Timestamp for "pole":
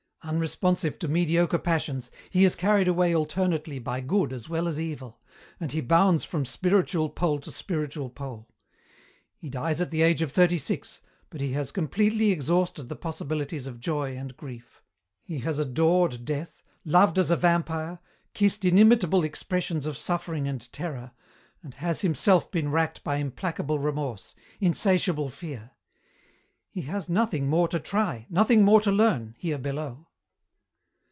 7.09-7.39, 8.07-8.47